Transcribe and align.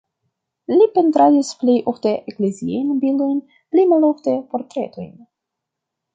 Li 0.75 0.85
pentradis 0.95 1.51
plej 1.63 1.75
ofte 1.91 2.13
ekleziajn 2.33 2.89
bildojn, 3.05 3.37
pli 3.75 3.85
malofte 3.93 4.35
portretojn. 4.57 5.15